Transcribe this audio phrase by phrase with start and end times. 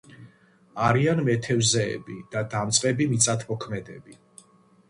[0.85, 4.19] არიან მეთევზეები და დამწყები მიწათმოქმედები.